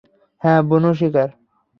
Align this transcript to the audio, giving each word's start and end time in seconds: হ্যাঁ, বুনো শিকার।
হ্যাঁ, 0.41 0.61
বুনো 0.63 0.91
শিকার। 0.93 1.29